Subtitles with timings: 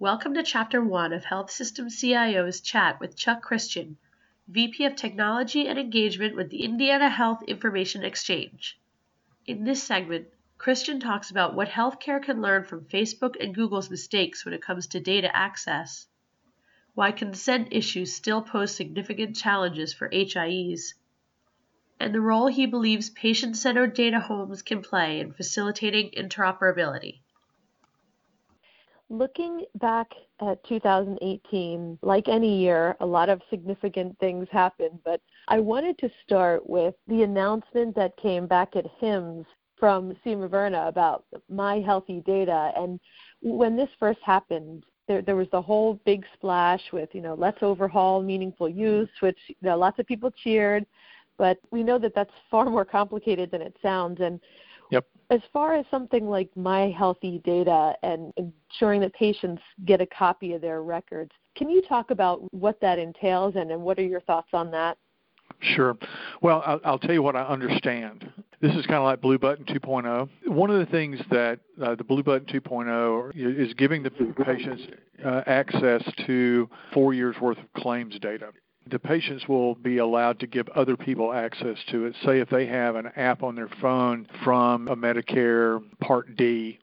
[0.00, 3.96] Welcome to Chapter 1 of Health System CIO's Chat with Chuck Christian,
[4.46, 8.78] VP of Technology and Engagement with the Indiana Health Information Exchange.
[9.44, 14.44] In this segment, Christian talks about what healthcare can learn from Facebook and Google's mistakes
[14.44, 16.06] when it comes to data access,
[16.94, 20.94] why consent issues still pose significant challenges for HIEs,
[21.98, 27.18] and the role he believes patient centered data homes can play in facilitating interoperability.
[29.10, 30.08] Looking back
[30.42, 36.10] at 2018, like any year, a lot of significant things happened, but I wanted to
[36.24, 39.46] start with the announcement that came back at HIMSS
[39.78, 42.72] from Seema Verma about My Healthy Data.
[42.76, 43.00] And
[43.40, 47.62] when this first happened, there, there was the whole big splash with, you know, let's
[47.62, 50.84] overhaul meaningful use, which you know, lots of people cheered.
[51.38, 54.20] But we know that that's far more complicated than it sounds.
[54.20, 54.38] And
[54.90, 55.06] Yep.
[55.30, 60.54] As far as something like My Healthy Data and ensuring that patients get a copy
[60.54, 64.20] of their records, can you talk about what that entails and, and what are your
[64.20, 64.96] thoughts on that?
[65.60, 65.96] Sure.
[66.40, 68.30] Well, I'll, I'll, tell you what I understand.
[68.60, 70.28] This is kind of like Blue Button 2.0.
[70.46, 74.82] One of the things that uh, the Blue Button 2.0 is giving the patients
[75.24, 78.50] uh, access to four years worth of claims data
[78.90, 82.14] the patients will be allowed to give other people access to it.
[82.24, 86.78] Say if they have an app on their phone from a Medicare Part D,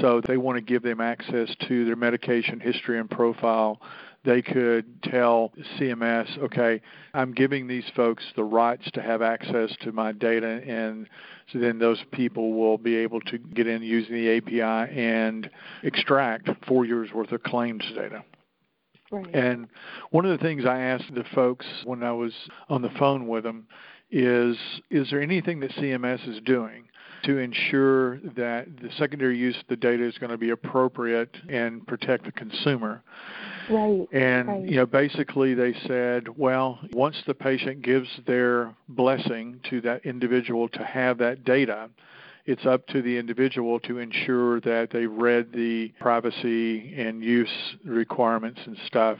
[0.00, 3.80] so they want to give them access to their medication history and profile.
[4.24, 6.80] They could tell CMS, okay,
[7.12, 11.08] I'm giving these folks the rights to have access to my data, and
[11.52, 15.50] so then those people will be able to get in using the API and
[15.82, 18.22] extract four years worth of claims data.
[19.12, 19.34] Right.
[19.34, 19.68] And
[20.10, 22.32] one of the things I asked the folks when I was
[22.68, 23.66] on the phone with them
[24.10, 24.56] is
[24.90, 26.88] is there anything that CMS is doing
[27.24, 31.86] to ensure that the secondary use of the data is going to be appropriate and
[31.86, 33.02] protect the consumer?
[33.70, 34.08] Right.
[34.12, 34.68] And right.
[34.68, 40.68] you know, basically they said, well, once the patient gives their blessing to that individual
[40.70, 41.90] to have that data,
[42.44, 47.48] it's up to the individual to ensure that they read the privacy and use
[47.84, 49.18] requirements and stuff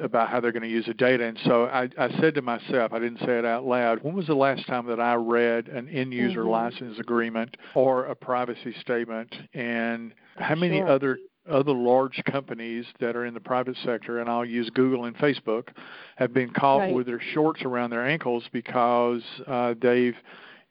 [0.00, 1.24] about how they're going to use the data.
[1.24, 4.26] And so I, I said to myself, I didn't say it out loud, when was
[4.26, 6.50] the last time that I read an end user mm-hmm.
[6.50, 9.34] license agreement or a privacy statement?
[9.52, 10.88] And how many sure.
[10.88, 11.18] other
[11.50, 15.68] other large companies that are in the private sector, and I'll use Google and Facebook,
[16.14, 16.94] have been caught right.
[16.94, 20.14] with their shorts around their ankles because uh, they've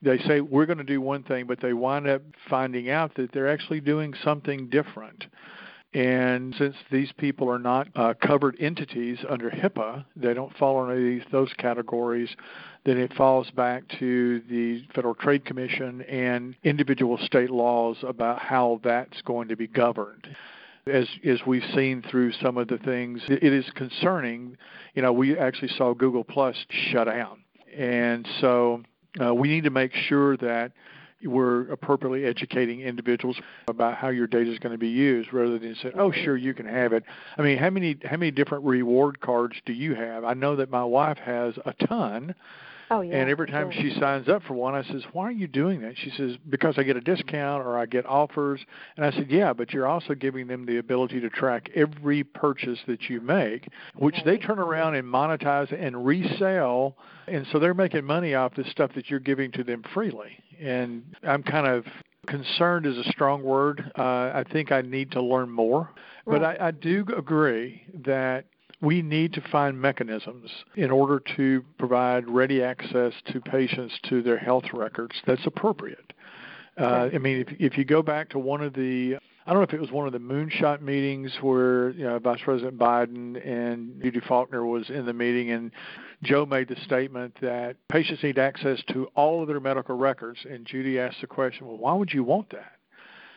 [0.01, 3.31] they say we're going to do one thing, but they wind up finding out that
[3.31, 5.25] they're actually doing something different.
[5.94, 10.97] And since these people are not uh, covered entities under HIPAA, they don't fall under
[10.97, 12.29] these, those categories,
[12.85, 18.79] then it falls back to the Federal Trade Commission and individual state laws about how
[18.83, 20.28] that's going to be governed.
[20.88, 24.57] As as we've seen through some of the things, it is concerning.
[24.95, 27.44] You know, we actually saw Google Plus shut down,
[27.78, 28.81] and so
[29.19, 30.72] uh, we need to make sure that
[31.23, 35.75] we're appropriately educating individuals about how your data is going to be used rather than
[35.75, 37.03] say, oh, sure, you can have it.
[37.38, 40.23] I mean, how many how many different reward cards do you have?
[40.23, 42.33] I know that my wife has a ton.
[42.91, 45.47] Oh, yeah, and every time she signs up for one, I says, "Why are you
[45.47, 48.59] doing that?" She says, "Because I get a discount or I get offers."
[48.97, 52.80] And I said, "Yeah, but you're also giving them the ability to track every purchase
[52.88, 54.25] that you make, which right.
[54.25, 56.97] they turn around and monetize and resell,
[57.30, 61.16] and so they're making money off the stuff that you're giving to them freely." And
[61.24, 61.85] I'm kind of
[62.28, 63.90] concerned is a strong word.
[63.97, 65.90] Uh, I think I need to learn more,
[66.25, 66.41] right.
[66.41, 68.47] but I, I do agree that
[68.81, 74.38] we need to find mechanisms in order to provide ready access to patients to their
[74.38, 76.14] health records that's appropriate.
[76.78, 79.68] Uh, I mean, if, if you go back to one of the, I don't know
[79.68, 84.02] if it was one of the moonshot meetings where you know, Vice President Biden and
[84.02, 85.72] Judy Faulkner was in the meeting, and
[86.24, 90.40] Joe made the statement that patients need access to all of their medical records.
[90.50, 92.72] And Judy asked the question, well, why would you want that?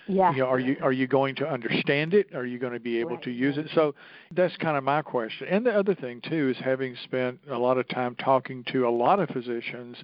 [0.06, 0.32] Yeah.
[0.32, 2.34] You know, are you are you going to understand it?
[2.34, 3.22] Are you going to be able right.
[3.22, 3.68] to use it?
[3.74, 3.94] So
[4.32, 5.48] that's kind of my question.
[5.48, 8.90] And the other thing too is having spent a lot of time talking to a
[8.90, 9.96] lot of physicians,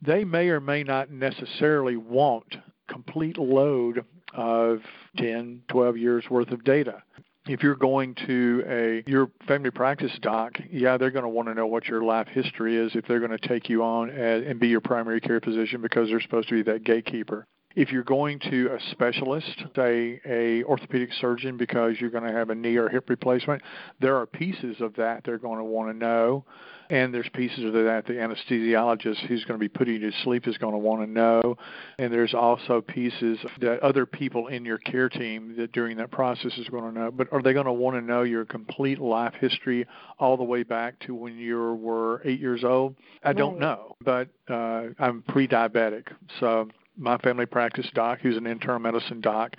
[0.00, 2.56] they may or may not necessarily want
[2.88, 4.04] complete load
[4.34, 4.80] of
[5.18, 7.02] 10, 12 years worth of data.
[7.46, 11.54] If you're going to a your family practice doc, yeah, they're going to want to
[11.54, 14.60] know what your life history is if they're going to take you on as, and
[14.60, 18.40] be your primary care physician because they're supposed to be that gatekeeper If you're going
[18.50, 22.88] to a specialist, say a orthopedic surgeon because you're going to have a knee or
[22.88, 23.62] hip replacement,
[24.00, 26.44] there are pieces of that they're going to want to know.
[26.90, 30.48] And there's pieces of that the anesthesiologist who's going to be putting you to sleep
[30.48, 31.56] is going to want to know.
[31.98, 36.58] And there's also pieces that other people in your care team that during that process
[36.58, 37.12] is going to know.
[37.12, 39.86] But are they going to want to know your complete life history
[40.18, 42.96] all the way back to when you were eight years old?
[43.22, 43.94] I don't know.
[44.04, 46.08] But uh, I'm pre-diabetic,
[46.40, 46.68] so
[47.00, 49.56] my family practice doc, who's an internal medicine doc,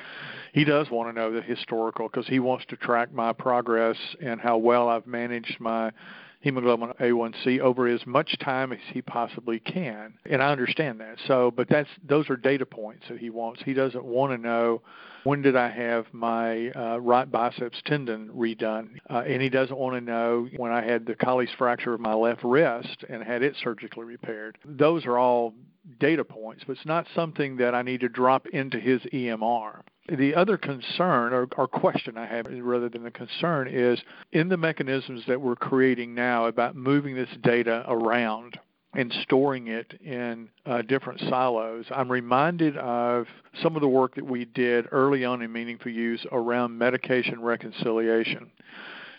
[0.54, 4.40] he does want to know the historical because he wants to track my progress and
[4.40, 5.92] how well I've managed my
[6.42, 10.14] hemoglobin A1C over as much time as he possibly can.
[10.26, 11.18] And I understand that.
[11.28, 13.62] So, but that's those are data points that he wants.
[13.64, 14.82] He doesn't want to know
[15.24, 19.96] when did I have my uh, right biceps tendon redone, uh, and he doesn't want
[19.96, 23.56] to know when I had the Colles fracture of my left wrist and had it
[23.64, 24.58] surgically repaired.
[24.66, 25.54] Those are all
[26.00, 29.82] data points, but it's not something that I need to drop into his EMR.
[30.10, 34.00] The other concern or, or, question I have rather than a concern is
[34.32, 38.60] in the mechanisms that we're creating now about moving this data around
[38.94, 41.86] and storing it in uh, different silos.
[41.92, 43.28] I'm reminded of
[43.62, 48.52] some of the work that we did early on in Meaningful Use around medication reconciliation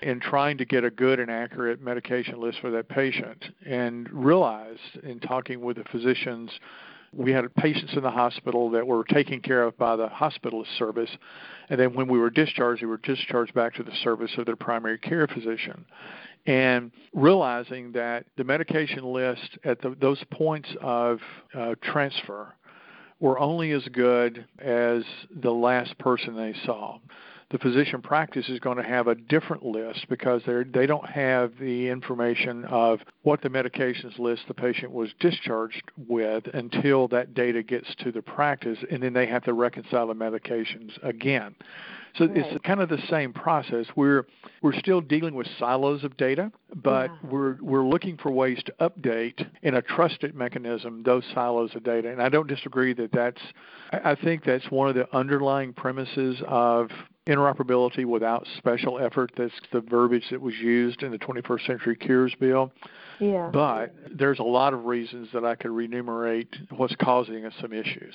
[0.02, 4.81] in trying to get a good and accurate medication list for that patient and realized
[5.05, 6.50] in talking with the physicians
[7.14, 11.11] we had patients in the hospital that were taken care of by the hospitalist service
[11.69, 14.56] and then when we were discharged we were discharged back to the service of their
[14.56, 15.85] primary care physician.
[16.44, 21.20] And realizing that the medication list at the, those points of
[21.55, 22.53] uh, transfer
[23.20, 25.05] were only as good as
[25.41, 26.99] the last person they saw
[27.52, 31.52] the physician practice is going to have a different list because they they don't have
[31.60, 37.62] the information of what the medications list the patient was discharged with until that data
[37.62, 41.54] gets to the practice, and then they have to reconcile the medications again.
[42.17, 42.37] So right.
[42.37, 43.87] it's kind of the same process.
[43.97, 44.26] We're
[44.62, 47.31] we're still dealing with silos of data, but yeah.
[47.31, 52.11] we're we're looking for ways to update in a trusted mechanism those silos of data.
[52.11, 53.41] And I don't disagree that that's
[53.93, 56.91] I think that's one of the underlying premises of
[57.26, 59.32] interoperability without special effort.
[59.37, 62.73] That's the verbiage that was used in the 21st Century Cures Bill.
[63.20, 63.50] Yeah.
[63.53, 68.14] But there's a lot of reasons that I could enumerate what's causing us some issues.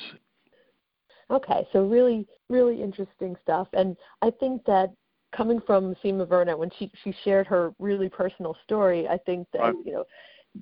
[1.29, 3.68] Okay, so really, really interesting stuff.
[3.74, 4.94] And I think that
[5.35, 9.59] coming from Seema Verma, when she, she shared her really personal story, I think that,
[9.59, 9.75] right.
[9.85, 10.06] you know,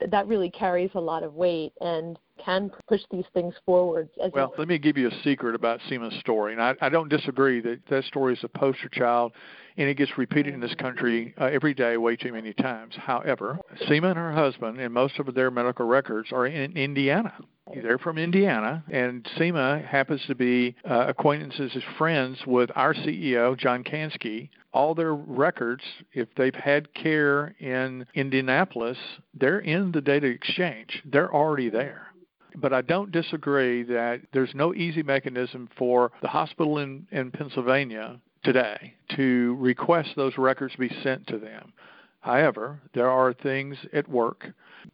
[0.10, 4.10] that really carries a lot of weight and can push these things forward.
[4.34, 7.62] well, let me give you a secret about Seema's story, and I, I don't disagree
[7.62, 9.32] that that story is a poster child,
[9.78, 12.94] and it gets repeated in this country uh, every day, way too many times.
[12.98, 13.58] However,
[13.88, 17.34] Seema and her husband, and most of their medical records are in Indiana.
[17.74, 23.58] They're from Indiana, and Seema happens to be uh, acquaintances as friends with our CEO,
[23.58, 24.50] John Kansky.
[24.72, 25.84] All their records,
[26.14, 28.98] if they've had care in Indianapolis,
[29.34, 31.02] they're in the data exchange.
[31.06, 32.08] They're already there.
[32.56, 38.20] But I don't disagree that there's no easy mechanism for the hospital in, in Pennsylvania
[38.44, 41.74] today to request those records be sent to them.
[42.22, 44.48] However, there are things at work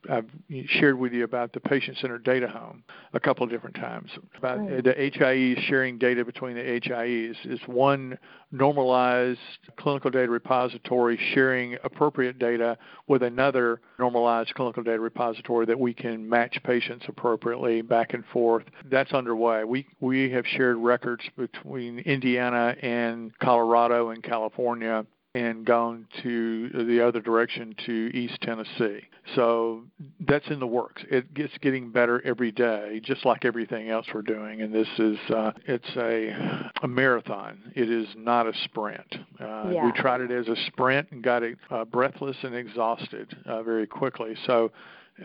[0.10, 0.30] I've
[0.68, 2.84] shared with you about the patient-centered data home
[3.14, 4.84] a couple of different times about right.
[4.84, 8.18] the HIEs sharing data between the HIEs is one
[8.52, 9.40] normalized
[9.78, 12.78] clinical data repository sharing appropriate data
[13.08, 18.64] with another normalized clinical data repository that we can match patients appropriately back and forth.
[18.90, 19.64] That's underway.
[19.64, 27.00] We we have shared records between Indiana and Colorado and California and gone to the
[27.06, 29.02] other direction to East Tennessee.
[29.36, 29.84] So
[30.20, 31.04] that's in the works.
[31.10, 34.62] It gets getting better every day, just like everything else we're doing.
[34.62, 37.72] And this is uh, it's a a marathon.
[37.76, 39.16] It is not a sprint.
[39.40, 39.86] Uh, yeah.
[39.86, 43.88] We tried it as a sprint and got it uh, breathless and exhausted uh, very
[43.88, 44.36] quickly.
[44.46, 44.72] So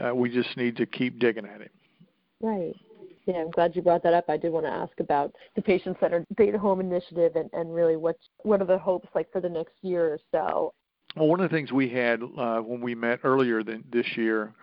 [0.01, 1.73] uh, we just need to keep digging at it.
[2.41, 2.77] Right.
[3.27, 4.27] Yeah, I'm glad you brought that up.
[4.29, 8.17] I did want to ask about the patient-centered data home initiative and, and really what
[8.43, 10.73] what are the hopes like for the next year or so.
[11.17, 14.55] Well, one of the things we had uh, when we met earlier than this year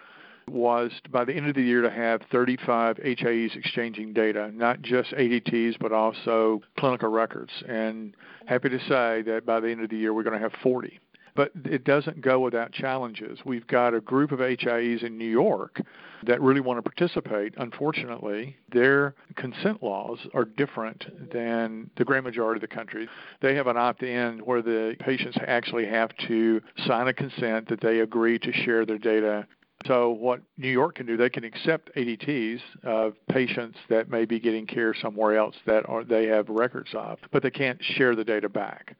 [0.47, 5.11] was by the end of the year to have 35 HIEs exchanging data, not just
[5.11, 7.51] ADTs, but also clinical records.
[7.67, 8.13] And
[8.45, 10.99] happy to say that by the end of the year, we're going to have 40.
[11.35, 13.39] But it doesn't go without challenges.
[13.43, 15.81] We've got a group of HIEs in New York
[16.25, 17.55] that really want to participate.
[17.57, 23.09] Unfortunately, their consent laws are different than the great majority of the country.
[23.41, 27.81] They have an opt in where the patients actually have to sign a consent that
[27.81, 29.47] they agree to share their data
[29.85, 34.39] So what New York can do, they can accept ADTs of patients that may be
[34.39, 38.23] getting care somewhere else that are, they have records of, but they can't share the
[38.23, 38.95] data back.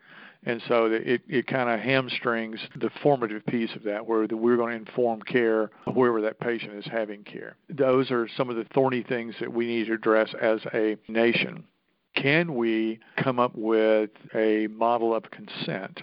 [0.45, 4.57] And so it, it kind of hamstrings the formative piece of that, where the, we're
[4.57, 7.55] going to inform care wherever that patient is having care.
[7.69, 11.63] Those are some of the thorny things that we need to address as a nation.
[12.15, 16.01] Can we come up with a model of consent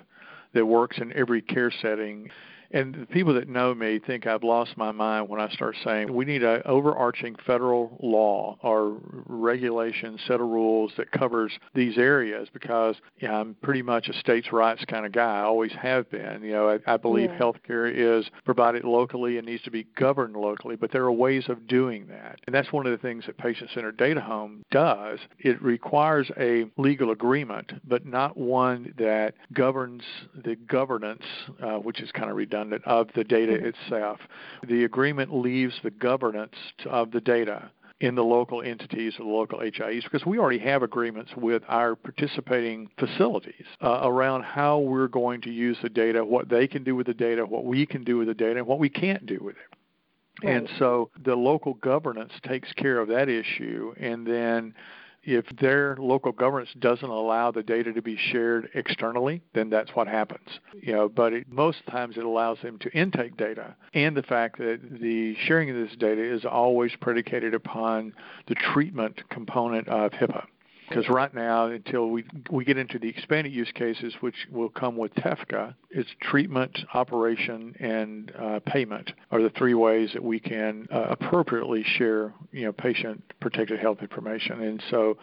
[0.54, 2.30] that works in every care setting
[2.72, 6.12] and the people that know me think I've lost my mind when I start saying
[6.12, 12.48] we need an overarching federal law or regulation, set of rules that covers these areas
[12.52, 15.40] because I'm pretty much a states' rights kind of guy.
[15.40, 16.42] I always have been.
[16.42, 17.38] You know, I, I believe yeah.
[17.38, 21.66] healthcare is provided locally and needs to be governed locally, but there are ways of
[21.66, 22.38] doing that.
[22.46, 25.18] And that's one of the things that Patient Centered Data Home does.
[25.40, 30.02] It requires a legal agreement, but not one that governs
[30.44, 31.24] the governance,
[31.62, 33.66] uh, which is kind of redundant redundant of the data mm-hmm.
[33.66, 34.20] itself.
[34.66, 36.54] The agreement leaves the governance
[36.86, 40.82] of the data in the local entities or the local HIEs because we already have
[40.82, 46.48] agreements with our participating facilities uh, around how we're going to use the data, what
[46.48, 48.78] they can do with the data, what we can do with the data, and what
[48.78, 50.46] we can't do with it.
[50.46, 50.56] Right.
[50.56, 54.72] And so the local governance takes care of that issue, and then
[55.22, 60.08] if their local governance doesn't allow the data to be shared externally, then that's what
[60.08, 60.48] happens.
[60.80, 64.58] You know, but it, most times it allows them to intake data, and the fact
[64.58, 68.12] that the sharing of this data is always predicated upon
[68.48, 70.46] the treatment component of HIPAA.
[70.90, 74.96] Because right now, until we we get into the expanded use cases, which will come
[74.96, 80.88] with TEFCA, it's treatment, operation, and uh, payment are the three ways that we can
[80.92, 84.62] uh, appropriately share, you know, patient protected health information.
[84.62, 85.16] And so,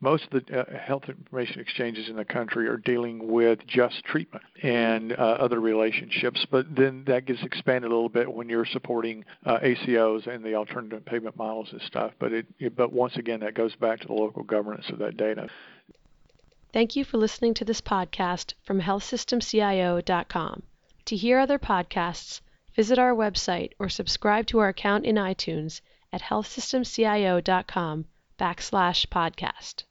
[0.00, 4.44] most of the uh, health information exchanges in the country are dealing with just treatment
[4.62, 9.24] and uh, other relationships, but then that gets expanded a little bit when you're supporting
[9.44, 12.12] uh, ACOs and the alternative payment models and stuff.
[12.18, 15.18] But it, it, but once again, that goes back to the local governance of that
[15.18, 15.48] data.
[16.72, 20.62] Thank you for listening to this podcast from healthsystemcio.com.
[21.06, 22.40] To hear other podcasts,
[22.74, 25.80] visit our website or subscribe to our account in iTunes
[26.12, 28.06] at healthsystemcio.com
[28.38, 29.84] backslash podcast.